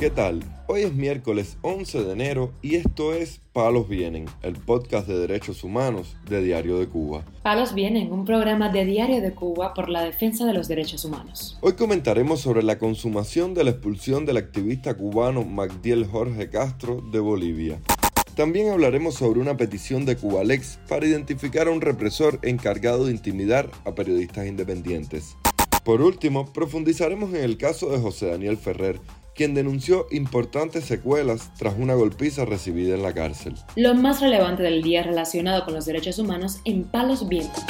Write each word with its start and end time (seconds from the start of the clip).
¿Qué 0.00 0.08
tal? 0.08 0.40
Hoy 0.66 0.80
es 0.80 0.94
miércoles 0.94 1.58
11 1.60 2.04
de 2.04 2.12
enero 2.12 2.54
y 2.62 2.76
esto 2.76 3.12
es 3.12 3.42
Palos 3.52 3.86
Vienen, 3.86 4.24
el 4.40 4.54
podcast 4.54 5.06
de 5.06 5.18
derechos 5.18 5.62
humanos 5.62 6.16
de 6.26 6.42
Diario 6.42 6.78
de 6.78 6.86
Cuba. 6.86 7.22
Palos 7.42 7.74
Vienen, 7.74 8.10
un 8.10 8.24
programa 8.24 8.70
de 8.70 8.86
Diario 8.86 9.20
de 9.20 9.34
Cuba 9.34 9.74
por 9.74 9.90
la 9.90 10.02
defensa 10.02 10.46
de 10.46 10.54
los 10.54 10.68
derechos 10.68 11.04
humanos. 11.04 11.58
Hoy 11.60 11.74
comentaremos 11.74 12.40
sobre 12.40 12.62
la 12.62 12.78
consumación 12.78 13.52
de 13.52 13.62
la 13.62 13.72
expulsión 13.72 14.24
del 14.24 14.38
activista 14.38 14.94
cubano 14.94 15.44
Magdiel 15.44 16.06
Jorge 16.06 16.48
Castro 16.48 17.02
de 17.12 17.20
Bolivia. 17.20 17.78
También 18.34 18.70
hablaremos 18.70 19.16
sobre 19.16 19.40
una 19.40 19.58
petición 19.58 20.06
de 20.06 20.16
Cubalex 20.16 20.78
para 20.88 21.04
identificar 21.04 21.68
a 21.68 21.72
un 21.72 21.82
represor 21.82 22.38
encargado 22.40 23.04
de 23.04 23.12
intimidar 23.12 23.68
a 23.84 23.94
periodistas 23.94 24.46
independientes. 24.46 25.36
Por 25.84 26.00
último, 26.02 26.50
profundizaremos 26.52 27.34
en 27.34 27.42
el 27.42 27.58
caso 27.58 27.90
de 27.90 27.98
José 27.98 28.30
Daniel 28.30 28.56
Ferrer, 28.56 29.00
quien 29.34 29.54
denunció 29.54 30.06
importantes 30.10 30.84
secuelas 30.84 31.52
tras 31.58 31.74
una 31.78 31.94
golpiza 31.94 32.44
recibida 32.44 32.94
en 32.94 33.02
la 33.02 33.12
cárcel. 33.12 33.54
Lo 33.76 33.94
más 33.94 34.20
relevante 34.20 34.62
del 34.62 34.82
día 34.82 35.02
relacionado 35.02 35.64
con 35.64 35.74
los 35.74 35.86
derechos 35.86 36.18
humanos 36.18 36.60
en 36.64 36.84
Palos 36.84 37.28
Vientos. 37.28 37.64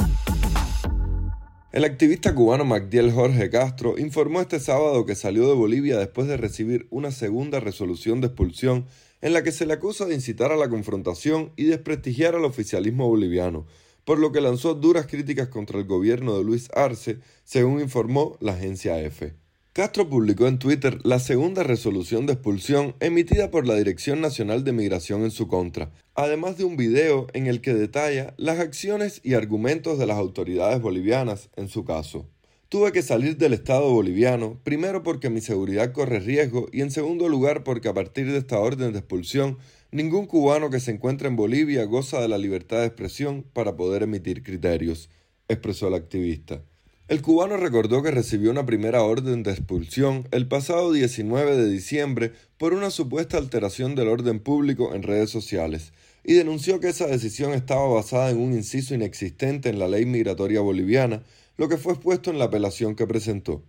El 1.72 1.84
activista 1.84 2.34
cubano 2.34 2.64
Magdiel 2.64 3.12
Jorge 3.12 3.48
Castro 3.48 3.96
informó 3.96 4.40
este 4.40 4.58
sábado 4.58 5.06
que 5.06 5.14
salió 5.14 5.46
de 5.46 5.54
Bolivia 5.54 5.98
después 5.98 6.26
de 6.26 6.36
recibir 6.36 6.88
una 6.90 7.12
segunda 7.12 7.60
resolución 7.60 8.20
de 8.20 8.26
expulsión 8.26 8.86
en 9.20 9.32
la 9.32 9.44
que 9.44 9.52
se 9.52 9.66
le 9.66 9.74
acusa 9.74 10.06
de 10.06 10.14
incitar 10.14 10.50
a 10.50 10.56
la 10.56 10.68
confrontación 10.68 11.52
y 11.54 11.66
desprestigiar 11.66 12.34
al 12.34 12.44
oficialismo 12.44 13.06
boliviano, 13.06 13.66
por 14.04 14.18
lo 14.18 14.32
que 14.32 14.40
lanzó 14.40 14.74
duras 14.74 15.06
críticas 15.06 15.46
contra 15.46 15.78
el 15.78 15.84
gobierno 15.84 16.36
de 16.36 16.42
Luis 16.42 16.68
Arce, 16.74 17.20
según 17.44 17.80
informó 17.80 18.36
la 18.40 18.54
agencia 18.54 18.98
EFE. 18.98 19.34
Castro 19.72 20.08
publicó 20.08 20.48
en 20.48 20.58
Twitter 20.58 20.98
la 21.04 21.20
segunda 21.20 21.62
resolución 21.62 22.26
de 22.26 22.32
expulsión 22.32 22.96
emitida 22.98 23.52
por 23.52 23.68
la 23.68 23.76
Dirección 23.76 24.20
Nacional 24.20 24.64
de 24.64 24.72
Migración 24.72 25.22
en 25.22 25.30
su 25.30 25.46
contra, 25.46 25.92
además 26.16 26.58
de 26.58 26.64
un 26.64 26.76
video 26.76 27.28
en 27.34 27.46
el 27.46 27.60
que 27.60 27.72
detalla 27.72 28.34
las 28.36 28.58
acciones 28.58 29.20
y 29.22 29.34
argumentos 29.34 29.96
de 29.96 30.06
las 30.06 30.18
autoridades 30.18 30.80
bolivianas 30.80 31.50
en 31.54 31.68
su 31.68 31.84
caso. 31.84 32.26
Tuve 32.68 32.90
que 32.90 33.02
salir 33.02 33.36
del 33.36 33.52
Estado 33.52 33.92
boliviano, 33.92 34.58
primero 34.64 35.04
porque 35.04 35.30
mi 35.30 35.40
seguridad 35.40 35.92
corre 35.92 36.18
riesgo 36.18 36.66
y 36.72 36.80
en 36.80 36.90
segundo 36.90 37.28
lugar 37.28 37.62
porque 37.62 37.88
a 37.88 37.94
partir 37.94 38.26
de 38.32 38.38
esta 38.38 38.58
orden 38.58 38.92
de 38.92 38.98
expulsión, 38.98 39.58
ningún 39.92 40.26
cubano 40.26 40.70
que 40.70 40.80
se 40.80 40.90
encuentre 40.90 41.28
en 41.28 41.36
Bolivia 41.36 41.84
goza 41.84 42.20
de 42.20 42.26
la 42.26 42.38
libertad 42.38 42.80
de 42.80 42.86
expresión 42.86 43.44
para 43.52 43.76
poder 43.76 44.02
emitir 44.02 44.42
criterios, 44.42 45.10
expresó 45.46 45.86
el 45.86 45.94
activista. 45.94 46.64
El 47.10 47.22
cubano 47.22 47.56
recordó 47.56 48.04
que 48.04 48.12
recibió 48.12 48.52
una 48.52 48.64
primera 48.64 49.02
orden 49.02 49.42
de 49.42 49.50
expulsión 49.50 50.28
el 50.30 50.46
pasado 50.46 50.92
19 50.92 51.56
de 51.56 51.68
diciembre 51.68 52.30
por 52.56 52.72
una 52.72 52.90
supuesta 52.90 53.36
alteración 53.36 53.96
del 53.96 54.06
orden 54.06 54.38
público 54.38 54.94
en 54.94 55.02
redes 55.02 55.28
sociales 55.28 55.92
y 56.22 56.34
denunció 56.34 56.78
que 56.78 56.88
esa 56.88 57.08
decisión 57.08 57.52
estaba 57.52 57.88
basada 57.88 58.30
en 58.30 58.38
un 58.38 58.52
inciso 58.52 58.94
inexistente 58.94 59.70
en 59.70 59.80
la 59.80 59.88
ley 59.88 60.06
migratoria 60.06 60.60
boliviana, 60.60 61.24
lo 61.56 61.68
que 61.68 61.78
fue 61.78 61.94
expuesto 61.94 62.30
en 62.30 62.38
la 62.38 62.44
apelación 62.44 62.94
que 62.94 63.08
presentó. 63.08 63.64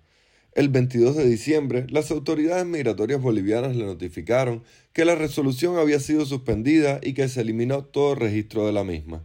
El 0.53 0.69
22 0.69 1.15
de 1.15 1.27
diciembre, 1.27 1.87
las 1.89 2.11
autoridades 2.11 2.67
migratorias 2.67 3.23
bolivianas 3.23 3.75
le 3.75 3.85
notificaron 3.85 4.61
que 4.93 5.03
la 5.03 5.15
resolución 5.15 5.79
había 5.79 5.99
sido 5.99 6.27
suspendida 6.27 6.99
y 7.01 7.15
que 7.15 7.27
se 7.27 7.41
eliminó 7.41 7.85
todo 7.85 8.13
registro 8.13 8.67
de 8.67 8.73
la 8.73 8.83
misma 8.83 9.23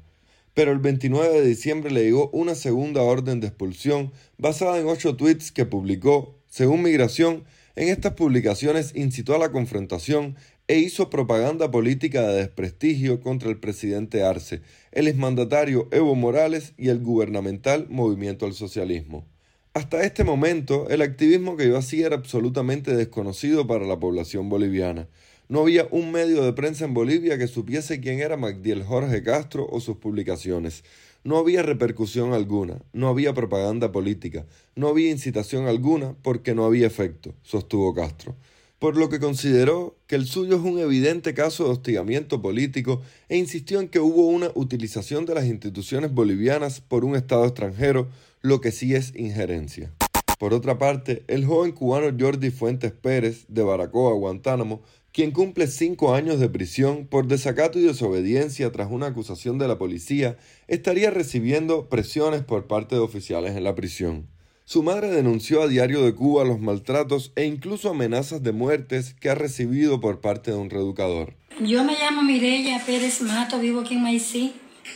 pero 0.56 0.72
el 0.72 0.78
29 0.78 1.42
de 1.42 1.46
diciembre 1.46 1.90
le 1.90 2.04
llegó 2.04 2.30
una 2.30 2.54
segunda 2.54 3.02
orden 3.02 3.40
de 3.40 3.48
expulsión 3.48 4.10
basada 4.38 4.78
en 4.78 4.86
ocho 4.86 5.14
tweets 5.14 5.52
que 5.52 5.66
publicó. 5.66 6.34
Según 6.48 6.82
Migración, 6.82 7.44
en 7.74 7.88
estas 7.88 8.14
publicaciones 8.14 8.92
incitó 8.94 9.34
a 9.34 9.38
la 9.38 9.52
confrontación 9.52 10.34
e 10.66 10.78
hizo 10.78 11.10
propaganda 11.10 11.70
política 11.70 12.22
de 12.22 12.36
desprestigio 12.36 13.20
contra 13.20 13.50
el 13.50 13.58
presidente 13.60 14.24
Arce, 14.24 14.62
el 14.92 15.08
exmandatario 15.08 15.88
Evo 15.92 16.14
Morales 16.14 16.72
y 16.78 16.88
el 16.88 17.00
gubernamental 17.00 17.86
Movimiento 17.90 18.46
al 18.46 18.54
Socialismo. 18.54 19.26
Hasta 19.74 20.04
este 20.04 20.24
momento, 20.24 20.88
el 20.88 21.02
activismo 21.02 21.58
que 21.58 21.68
yo 21.68 21.76
hacía 21.76 22.06
era 22.06 22.16
absolutamente 22.16 22.96
desconocido 22.96 23.66
para 23.66 23.84
la 23.84 24.00
población 24.00 24.48
boliviana. 24.48 25.06
No 25.48 25.60
había 25.60 25.86
un 25.92 26.10
medio 26.10 26.42
de 26.42 26.52
prensa 26.52 26.84
en 26.84 26.94
Bolivia 26.94 27.38
que 27.38 27.46
supiese 27.46 28.00
quién 28.00 28.18
era 28.18 28.36
Magdiel 28.36 28.82
Jorge 28.82 29.22
Castro 29.22 29.68
o 29.70 29.80
sus 29.80 29.96
publicaciones. 29.98 30.82
No 31.22 31.38
había 31.38 31.62
repercusión 31.62 32.32
alguna, 32.32 32.78
no 32.92 33.08
había 33.08 33.32
propaganda 33.32 33.92
política, 33.92 34.44
no 34.74 34.88
había 34.88 35.10
incitación 35.10 35.68
alguna 35.68 36.16
porque 36.22 36.54
no 36.54 36.64
había 36.64 36.88
efecto, 36.88 37.32
sostuvo 37.42 37.94
Castro. 37.94 38.34
Por 38.80 38.96
lo 38.96 39.08
que 39.08 39.20
consideró 39.20 39.96
que 40.08 40.16
el 40.16 40.26
suyo 40.26 40.56
es 40.56 40.62
un 40.62 40.80
evidente 40.80 41.32
caso 41.32 41.64
de 41.64 41.70
hostigamiento 41.70 42.42
político 42.42 43.02
e 43.28 43.36
insistió 43.36 43.80
en 43.80 43.88
que 43.88 44.00
hubo 44.00 44.26
una 44.26 44.50
utilización 44.54 45.26
de 45.26 45.34
las 45.34 45.46
instituciones 45.46 46.12
bolivianas 46.12 46.80
por 46.80 47.04
un 47.04 47.14
Estado 47.14 47.44
extranjero, 47.44 48.08
lo 48.42 48.60
que 48.60 48.72
sí 48.72 48.96
es 48.96 49.14
injerencia. 49.14 49.92
Por 50.38 50.52
otra 50.52 50.78
parte, 50.78 51.24
el 51.28 51.46
joven 51.46 51.72
cubano 51.72 52.14
Jordi 52.18 52.50
Fuentes 52.50 52.92
Pérez, 52.92 53.46
de 53.48 53.62
Baracoa, 53.62 54.12
Guantánamo, 54.14 54.82
quien 55.12 55.30
cumple 55.30 55.66
cinco 55.66 56.14
años 56.14 56.38
de 56.40 56.50
prisión 56.50 57.06
por 57.06 57.26
desacato 57.26 57.78
y 57.78 57.82
desobediencia 57.82 58.70
tras 58.70 58.90
una 58.90 59.06
acusación 59.06 59.56
de 59.56 59.66
la 59.66 59.78
policía, 59.78 60.36
estaría 60.68 61.10
recibiendo 61.10 61.88
presiones 61.88 62.42
por 62.42 62.66
parte 62.66 62.96
de 62.96 63.00
oficiales 63.00 63.56
en 63.56 63.64
la 63.64 63.74
prisión. 63.74 64.26
Su 64.66 64.82
madre 64.82 65.08
denunció 65.08 65.62
a 65.62 65.68
Diario 65.68 66.02
de 66.02 66.14
Cuba 66.14 66.44
los 66.44 66.60
maltratos 66.60 67.32
e 67.34 67.46
incluso 67.46 67.88
amenazas 67.88 68.42
de 68.42 68.52
muertes 68.52 69.14
que 69.14 69.30
ha 69.30 69.34
recibido 69.34 70.00
por 70.02 70.20
parte 70.20 70.50
de 70.50 70.58
un 70.58 70.68
reeducador. 70.68 71.32
Yo 71.64 71.82
me 71.82 71.94
llamo 71.94 72.22
Mireya 72.22 72.82
Pérez 72.84 73.22
Mato, 73.22 73.58
vivo 73.58 73.80
aquí 73.80 73.94
en 73.94 74.02
Maicí 74.02 74.52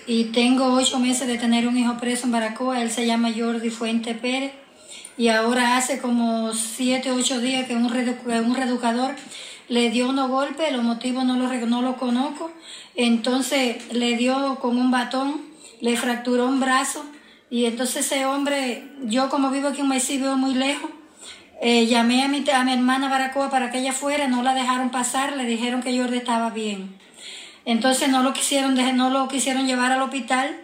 y 0.06 0.24
tengo 0.24 0.74
ocho 0.74 0.98
meses 0.98 1.28
de 1.28 1.38
tener 1.38 1.66
un 1.66 1.78
hijo 1.78 1.96
preso 1.98 2.26
en 2.26 2.32
Baracoa. 2.32 2.82
Él 2.82 2.90
se 2.90 3.06
llama 3.06 3.32
Jordi 3.34 3.70
Fuente 3.70 4.14
Pérez 4.14 4.52
y 5.16 5.28
ahora 5.28 5.76
hace 5.76 5.98
como 5.98 6.52
siete 6.54 7.10
o 7.10 7.16
ocho 7.16 7.40
días 7.40 7.66
que 7.66 7.74
un, 7.74 7.84
un 7.84 8.54
reeducador 8.54 9.14
le 9.68 9.90
dio 9.90 10.08
unos 10.08 10.28
golpes, 10.28 10.72
los 10.72 10.82
motivos 10.82 11.24
no 11.24 11.36
los, 11.36 11.52
no 11.68 11.96
conozco, 11.96 12.50
entonces 12.96 13.92
le 13.92 14.16
dio 14.16 14.56
con 14.60 14.76
un 14.76 14.90
batón, 14.90 15.42
le 15.80 15.96
fracturó 15.96 16.46
un 16.46 16.60
brazo 16.60 17.04
y 17.50 17.66
entonces 17.66 18.06
ese 18.06 18.26
hombre, 18.26 18.88
yo 19.04 19.28
como 19.28 19.50
vivo 19.50 19.68
aquí 19.68 19.80
en 19.80 19.88
Maicí, 19.88 20.18
vivo 20.18 20.36
muy 20.36 20.54
lejos, 20.54 20.90
eh, 21.60 21.86
llamé 21.86 22.24
a 22.24 22.28
mi, 22.28 22.44
a 22.52 22.64
mi 22.64 22.72
hermana 22.72 23.08
Baracoa 23.08 23.50
para 23.50 23.70
que 23.70 23.78
ella 23.78 23.92
fuera, 23.92 24.28
no 24.28 24.42
la 24.42 24.54
dejaron 24.54 24.90
pasar, 24.90 25.36
le 25.36 25.44
dijeron 25.44 25.82
que 25.82 25.96
Jordi 25.96 26.16
estaba 26.16 26.50
bien. 26.50 26.98
Entonces 27.64 28.08
no 28.08 28.22
lo 28.22 28.32
quisieron, 28.32 28.74
no 28.96 29.10
lo 29.10 29.28
quisieron 29.28 29.66
llevar 29.66 29.92
al 29.92 30.02
hospital. 30.02 30.58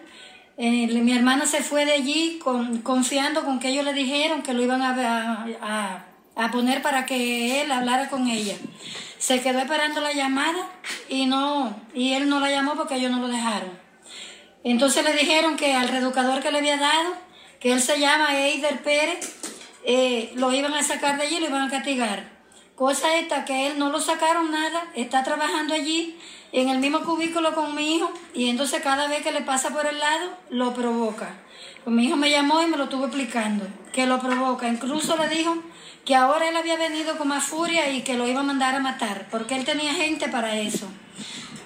Eh, 0.57 0.87
mi 0.87 1.13
hermana 1.13 1.45
se 1.45 1.61
fue 1.61 1.85
de 1.85 1.93
allí 1.93 2.39
con, 2.43 2.81
confiando 2.81 3.45
con 3.45 3.59
que 3.59 3.69
ellos 3.69 3.85
le 3.85 3.93
dijeron 3.93 4.41
que 4.41 4.53
lo 4.53 4.63
iban 4.63 4.81
a 4.81 6.07
a 6.37 6.51
poner 6.51 6.81
para 6.81 7.05
que 7.05 7.61
él 7.61 7.71
hablara 7.71 8.09
con 8.09 8.27
ella. 8.27 8.55
Se 9.17 9.41
quedó 9.41 9.59
esperando 9.59 9.99
la 10.01 10.13
llamada 10.13 10.69
y 11.09 11.25
no 11.25 11.75
y 11.95 12.13
él 12.13 12.29
no 12.29 12.39
la 12.39 12.51
llamó 12.51 12.75
porque 12.75 12.95
ellos 12.95 13.11
no 13.11 13.19
lo 13.19 13.27
dejaron. 13.27 13.71
Entonces 14.63 15.03
le 15.03 15.13
dijeron 15.13 15.57
que 15.57 15.73
al 15.73 15.87
reeducador 15.87 16.41
que 16.41 16.51
le 16.51 16.59
había 16.59 16.77
dado, 16.77 17.13
que 17.59 17.73
él 17.73 17.81
se 17.81 17.99
llama 17.99 18.37
Eider 18.37 18.83
Pérez, 18.83 19.35
eh, 19.83 20.31
lo 20.35 20.53
iban 20.53 20.73
a 20.73 20.83
sacar 20.83 21.17
de 21.17 21.23
allí 21.23 21.37
y 21.37 21.39
lo 21.39 21.47
iban 21.47 21.63
a 21.63 21.71
castigar. 21.71 22.36
Cosa 22.77 23.17
esta 23.17 23.43
que 23.43 23.65
él 23.65 23.79
no 23.79 23.89
lo 23.89 23.99
sacaron 23.99 24.51
nada, 24.51 24.85
está 24.93 25.23
trabajando 25.23 25.73
allí 25.73 26.15
en 26.51 26.69
el 26.69 26.77
mismo 26.77 27.01
cubículo 27.01 27.55
con 27.55 27.73
mi 27.73 27.95
hijo 27.95 28.11
y 28.35 28.49
entonces 28.49 28.83
cada 28.83 29.07
vez 29.07 29.23
que 29.23 29.31
le 29.31 29.41
pasa 29.41 29.71
por 29.71 29.87
el 29.87 29.97
lado 29.97 30.29
lo 30.51 30.75
provoca. 30.75 31.39
Mi 31.87 32.05
hijo 32.05 32.17
me 32.17 32.29
llamó 32.29 32.61
y 32.61 32.67
me 32.67 32.77
lo 32.77 32.83
estuvo 32.83 33.05
explicando, 33.05 33.65
que 33.93 34.05
lo 34.05 34.19
provoca. 34.19 34.67
Incluso 34.67 35.17
le 35.17 35.27
dijo 35.27 35.57
que 36.05 36.13
ahora 36.13 36.49
él 36.49 36.55
había 36.55 36.75
venido 36.75 37.17
con 37.17 37.29
más 37.29 37.45
furia 37.45 37.89
y 37.89 38.03
que 38.03 38.15
lo 38.15 38.27
iba 38.27 38.41
a 38.41 38.43
mandar 38.43 38.75
a 38.75 38.79
matar, 38.79 39.27
porque 39.31 39.55
él 39.55 39.65
tenía 39.65 39.95
gente 39.95 40.29
para 40.29 40.55
eso. 40.59 40.87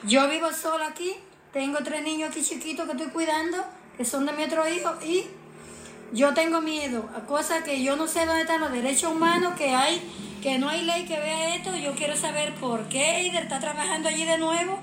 Yo 0.04 0.30
vivo 0.30 0.54
sola 0.54 0.88
aquí, 0.88 1.14
tengo 1.52 1.80
tres 1.84 2.04
niños 2.04 2.30
aquí 2.30 2.42
chiquitos 2.42 2.86
que 2.86 2.94
estoy 2.94 3.12
cuidando, 3.12 3.58
que 3.98 4.06
son 4.06 4.26
de 4.26 4.32
mi 4.32 4.44
otro 4.44 4.66
hijo, 4.66 4.94
y 5.06 5.26
yo 6.14 6.34
tengo 6.34 6.62
miedo 6.62 7.10
a 7.14 7.26
cosas 7.26 7.64
que 7.64 7.84
yo 7.84 7.98
no 7.98 8.08
sé 8.08 8.26
dónde 8.26 8.44
están 8.44 8.62
los 8.62 8.72
derechos 8.72 9.12
humanos, 9.12 9.56
que 9.58 9.76
hay, 9.76 10.02
que 10.42 10.58
no 10.58 10.68
hay 10.70 10.84
ley 10.84 11.06
que 11.06 11.20
vea 11.20 11.56
esto. 11.56 11.76
Yo 11.78 11.94
quiero 11.94 12.16
saber 12.16 12.54
por 12.56 12.90
qué 12.90 13.22
Eider 13.22 13.44
está 13.44 13.60
trabajando 13.60 14.10
allí 14.10 14.26
de 14.26 14.38
nuevo, 14.40 14.80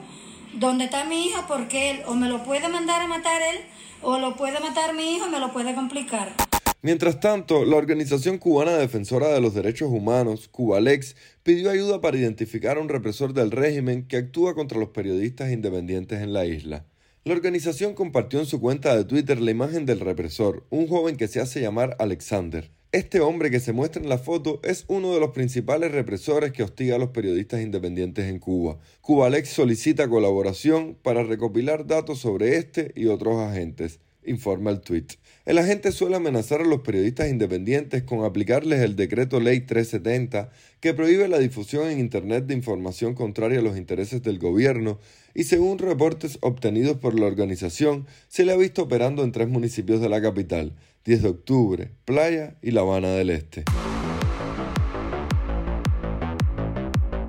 dónde 0.55 0.85
está 0.85 1.05
mi 1.05 1.27
hijo, 1.27 1.45
porque 1.49 1.91
él 1.91 2.03
o 2.07 2.15
me 2.15 2.29
lo 2.29 2.45
puede 2.45 2.69
mandar 2.69 3.03
a 3.03 3.07
matar 3.09 3.43
él, 3.43 3.61
o 4.03 4.19
lo 4.19 4.37
puede 4.37 4.61
matar 4.61 4.95
mi 4.95 5.17
hijo 5.17 5.27
y 5.27 5.31
me 5.31 5.41
lo 5.41 5.53
puede 5.53 5.75
complicar. 5.75 6.33
Mientras 6.81 7.19
tanto, 7.19 7.65
la 7.65 7.77
Organización 7.77 8.39
Cubana 8.39 8.77
Defensora 8.77 9.29
de 9.29 9.41
los 9.41 9.53
Derechos 9.53 9.91
Humanos, 9.91 10.47
Cubalex, 10.49 11.17
pidió 11.43 11.71
ayuda 11.71 12.01
para 12.01 12.17
identificar 12.17 12.77
a 12.77 12.81
un 12.81 12.89
represor 12.89 13.35
del 13.35 13.51
régimen 13.51 14.07
que 14.07 14.17
actúa 14.17 14.55
contra 14.55 14.79
los 14.79 14.91
periodistas 14.91 15.51
independientes 15.51 16.23
en 16.23 16.33
la 16.33 16.47
isla. 16.47 16.85
La 17.25 17.35
organización 17.35 17.95
compartió 17.95 18.39
en 18.39 18.47
su 18.47 18.61
cuenta 18.61 18.97
de 18.97 19.05
Twitter 19.05 19.41
la 19.41 19.51
imagen 19.51 19.87
del 19.87 19.99
represor, 19.99 20.67
un 20.71 20.87
joven 20.87 21.17
que 21.17 21.27
se 21.27 21.41
hace 21.41 21.61
llamar 21.61 21.97
Alexander, 21.99 22.71
Este 22.91 23.21
hombre 23.21 23.51
que 23.51 23.61
se 23.61 23.75
muestra 23.75 24.01
en 24.01 24.09
la 24.09 24.17
foto 24.17 24.61
es 24.65 24.87
uno 24.89 25.13
de 25.13 25.21
los 25.21 25.33
principales 25.33 25.93
represores 25.93 26.53
que 26.53 26.63
hostiga 26.63 26.97
a 26.97 26.99
los 26.99 27.11
periodistas 27.11 27.61
independientes 27.61 28.25
en 28.25 28.39
Cuba. 28.39 28.79
Cubalex 29.03 29.51
solicita 29.51 30.09
colaboración 30.09 30.97
para 31.03 31.23
recopilar 31.23 31.87
datos 31.87 32.21
sobre 32.21 32.57
este 32.57 32.93
y 32.95 33.05
otros 33.09 33.41
agentes 33.41 34.01
informa 34.29 34.71
el 34.71 34.81
tweet. 34.81 35.07
El 35.45 35.59
agente 35.59 35.93
suele 35.93 36.17
amenazar 36.17 36.61
a 36.61 36.65
los 36.65 36.81
periodistas 36.81 37.29
independientes 37.29 38.03
con 38.03 38.25
aplicarles 38.25 38.81
el 38.81 38.97
decreto 38.97 39.41
ley 39.41 39.61
370 39.61 40.51
que 40.81 40.95
prohíbe 40.95 41.27
la 41.29 41.39
difusión 41.39 41.89
en 41.89 41.99
Internet 41.99 42.47
de 42.47 42.55
información 42.55 43.15
contraria 43.15 43.61
a 43.61 43.63
los 43.63 43.77
intereses 43.77 44.23
del 44.23 44.39
gobierno 44.39 44.99
y 45.35 45.45
según 45.45 45.79
reportes 45.79 46.39
obtenidos 46.43 46.99
por 46.99 47.19
la 47.19 47.27
organización 47.27 48.07
se 48.29 48.45
le 48.45 48.53
ha 48.53 48.57
visto 48.57 48.83
operando 48.83 49.25
en 49.25 49.33
tres 49.33 49.49
municipios 49.49 50.01
de 50.01 50.09
la 50.09 50.21
capital, 50.21 50.75
10 51.05 51.23
de 51.23 51.29
octubre, 51.29 51.91
Playa 52.05 52.57
y 52.61 52.73
La 52.73 52.83
Habana 52.83 53.09
del 53.13 53.31
Este. 53.31 53.65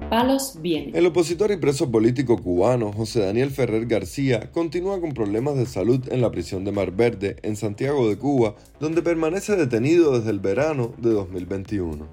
Palos. 0.09 0.57
El 0.63 1.05
opositor 1.05 1.51
y 1.51 1.57
preso 1.57 1.91
político 1.91 2.37
cubano 2.37 2.91
José 2.91 3.21
Daniel 3.21 3.51
Ferrer 3.51 3.85
García 3.85 4.51
continúa 4.51 4.99
con 4.99 5.13
problemas 5.13 5.55
de 5.55 5.65
salud 5.65 6.01
en 6.11 6.21
la 6.21 6.31
prisión 6.31 6.65
de 6.65 6.71
Mar 6.71 6.91
Verde, 6.91 7.37
en 7.43 7.55
Santiago 7.55 8.09
de 8.09 8.17
Cuba, 8.17 8.55
donde 8.79 9.01
permanece 9.01 9.55
detenido 9.55 10.17
desde 10.17 10.31
el 10.31 10.39
verano 10.39 10.93
de 10.97 11.11
2021. 11.11 12.07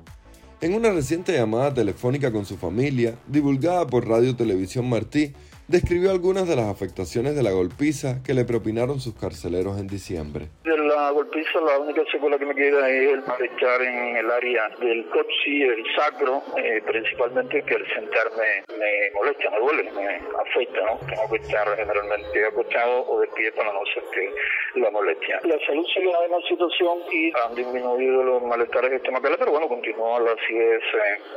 En 0.61 0.75
una 0.75 0.91
reciente 0.91 1.33
llamada 1.33 1.75
telefónica 1.75 2.33
con 2.33 2.47
su 2.47 2.57
familia, 2.57 3.17
divulgada 3.27 3.87
por 3.87 4.09
Radio 4.09 4.37
Televisión 4.37 4.89
Martí, 4.89 5.33
describió 5.69 6.11
algunas 6.11 6.47
de 6.47 6.57
las 6.57 6.67
afectaciones 6.67 7.35
de 7.35 7.43
la 7.43 7.51
golpiza 7.51 8.23
que 8.23 8.35
le 8.35 8.45
propinaron 8.45 9.01
sus 9.01 9.15
carceleros 9.15 9.79
en 9.79 9.87
diciembre. 9.87 10.49
La 10.97 11.11
golpiza 11.11 11.61
la 11.61 11.79
única 11.79 12.03
secuela 12.11 12.39
que 12.39 12.47
me 12.47 12.55
queda 12.55 12.89
es 12.89 13.13
el 13.13 13.23
malestar 13.23 13.83
en 13.83 14.17
el 14.17 14.31
área 14.31 14.69
del 14.81 15.05
coxi, 15.11 15.63
el 15.63 15.85
sacro, 15.95 16.43
eh, 16.57 16.83
principalmente 16.87 17.63
que 17.65 17.75
el 17.75 17.87
sentarme 17.93 18.65
me 18.79 19.11
molesta, 19.13 19.51
me 19.51 19.59
duele, 19.59 19.93
me 19.93 20.07
afecta, 20.41 20.81
¿no? 20.87 20.99
Tengo 21.07 21.29
que 21.31 21.37
estar 21.37 21.69
generalmente 21.77 22.47
acostado 22.47 23.05
o 23.09 23.21
de 23.21 23.29
pie 23.29 23.53
para 23.53 23.73
no 23.75 23.81
que 24.11 24.81
la 24.81 24.91
molestia. 24.91 25.41
La 25.45 25.59
salud 25.67 25.87
sigue 25.93 26.11
en 26.11 26.33
la 26.33 26.41
situación 26.49 26.99
y 27.13 27.33
han 27.45 27.55
disminuido 27.55 28.23
los 28.23 28.43
malestares 28.45 28.93
estomacales, 28.93 29.37
pero 29.39 29.53
bueno, 29.53 29.69
continúa 29.69 30.21
la 30.21 30.33
acidez 30.33 30.83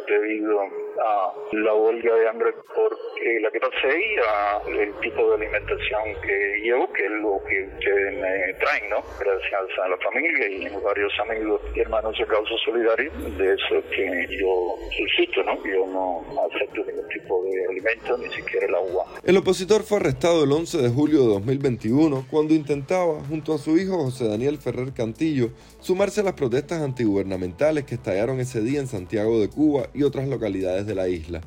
debido 0.08 0.62
a 1.04 1.34
la 1.52 1.74
huelga 1.74 2.16
de 2.16 2.30
hambre 2.30 2.54
por 2.74 2.98
la 3.42 3.52
que 3.52 3.60
pasé 3.60 4.00
y 4.00 4.80
el 4.80 4.94
tipo 5.00 5.30
de 5.30 5.36
alimentación 5.36 6.22
que 6.22 6.62
llevo, 6.64 6.92
que 6.94 7.06
es 7.06 7.12
lo 7.12 7.42
que 7.48 7.64
ustedes 7.76 8.14
me 8.14 8.54
traen, 8.54 8.90
¿no? 8.90 9.04
Gracias 9.20 9.49
la 9.52 9.98
familia 9.98 10.48
y 10.48 10.84
varios 10.84 11.12
amigos 11.26 11.62
y 11.76 11.80
hermanos 11.80 12.16
de 12.18 12.26
causa 12.26 12.54
solidaria, 12.64 13.10
de 13.12 13.54
eso 13.54 13.84
que 13.90 14.28
yo 14.38 14.76
suscito, 14.98 15.44
¿no? 15.44 15.56
Yo 15.66 15.88
no 15.88 16.24
acepto 16.54 16.84
ningún 16.86 17.08
tipo 17.10 17.44
de 17.44 17.66
alimento, 17.70 18.18
ni 18.18 18.30
siquiera 18.34 18.68
el 18.68 18.76
agua. 18.76 19.06
El 19.24 19.38
opositor 19.38 19.84
fue 19.84 19.98
arrestado 19.98 20.44
el 20.44 20.52
11 20.52 20.82
de 20.82 20.90
julio 20.90 21.22
de 21.22 21.28
2021 21.28 22.26
cuando 22.30 22.54
intentaba, 22.54 23.22
junto 23.28 23.54
a 23.54 23.58
su 23.58 23.78
hijo 23.78 24.04
José 24.04 24.28
Daniel 24.28 24.58
Ferrer 24.58 24.94
Cantillo, 24.94 25.50
sumarse 25.80 26.22
a 26.22 26.24
las 26.24 26.34
protestas 26.34 26.82
antigubernamentales 26.82 27.86
que 27.86 27.96
estallaron 27.96 28.40
ese 28.40 28.62
día 28.62 28.80
en 28.80 28.88
Santiago 28.88 29.40
de 29.40 29.50
Cuba 29.50 29.88
y 29.94 30.04
otras 30.04 30.28
localidades 30.28 30.86
de 30.86 30.96
la 30.96 31.08
isla. 31.08 31.42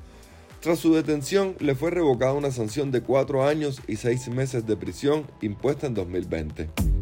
Tras 0.61 0.79
su 0.79 0.95
detención, 0.95 1.57
le 1.59 1.75
fue 1.75 1.91
revocada 1.91 2.35
una 2.35 2.53
sanción 2.53 2.93
de 2.93 3.03
cuatro 3.03 3.45
años 3.45 3.81
y 3.89 3.97
seis 3.97 4.29
meses 4.29 4.67
de 4.67 4.77
prisión 4.77 5.27
impuesta 5.41 5.89
en 5.89 5.95
2020. 5.95 7.02